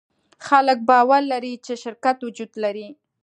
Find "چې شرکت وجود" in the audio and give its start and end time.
1.65-2.51